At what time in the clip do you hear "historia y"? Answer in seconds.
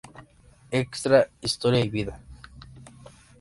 1.41-1.89